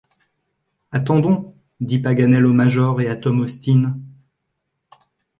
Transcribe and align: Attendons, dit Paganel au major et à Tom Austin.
Attendons, 0.91 1.53
dit 1.79 1.99
Paganel 1.99 2.47
au 2.47 2.53
major 2.53 3.01
et 3.01 3.07
à 3.07 3.15
Tom 3.15 3.39
Austin. 3.41 3.99